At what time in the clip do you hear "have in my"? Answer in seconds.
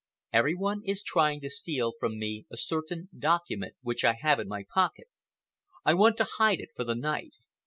4.19-4.65